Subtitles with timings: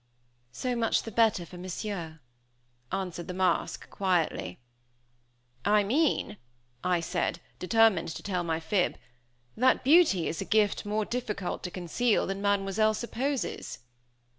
[0.51, 2.21] "So much the better for Monsieur,"
[2.91, 4.57] answered the mask, quietly.
[5.63, 6.37] "I mean,"
[6.83, 8.97] I said, determined to tell my fib,
[9.55, 13.77] "that beauty is a gift more difficult to conceal than Mademoiselle supposes."